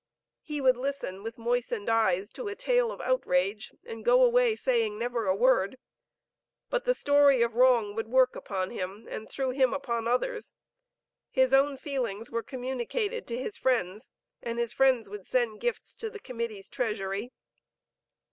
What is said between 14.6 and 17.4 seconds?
friends would send gifts to the Committee's treasury.